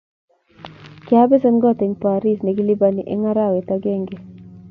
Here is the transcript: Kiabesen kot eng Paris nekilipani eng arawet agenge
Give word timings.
Kiabesen 1.05 1.55
kot 1.63 1.79
eng 1.85 1.95
Paris 2.03 2.39
nekilipani 2.43 3.01
eng 3.13 3.21
arawet 3.31 3.67
agenge 3.75 4.15